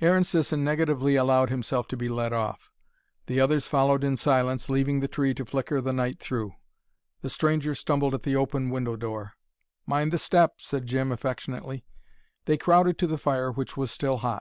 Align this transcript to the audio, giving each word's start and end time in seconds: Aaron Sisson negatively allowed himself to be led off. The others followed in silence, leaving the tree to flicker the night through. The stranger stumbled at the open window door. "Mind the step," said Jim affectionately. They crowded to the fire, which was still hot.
Aaron 0.00 0.24
Sisson 0.24 0.64
negatively 0.64 1.16
allowed 1.16 1.50
himself 1.50 1.86
to 1.88 1.98
be 1.98 2.08
led 2.08 2.32
off. 2.32 2.70
The 3.26 3.40
others 3.40 3.66
followed 3.68 4.04
in 4.04 4.16
silence, 4.16 4.70
leaving 4.70 5.00
the 5.00 5.06
tree 5.06 5.34
to 5.34 5.44
flicker 5.44 5.82
the 5.82 5.92
night 5.92 6.18
through. 6.18 6.54
The 7.20 7.28
stranger 7.28 7.74
stumbled 7.74 8.14
at 8.14 8.22
the 8.22 8.36
open 8.36 8.70
window 8.70 8.96
door. 8.96 9.34
"Mind 9.84 10.14
the 10.14 10.16
step," 10.18 10.62
said 10.62 10.86
Jim 10.86 11.12
affectionately. 11.12 11.84
They 12.46 12.56
crowded 12.56 12.96
to 13.00 13.06
the 13.06 13.18
fire, 13.18 13.52
which 13.52 13.76
was 13.76 13.90
still 13.90 14.16
hot. 14.16 14.34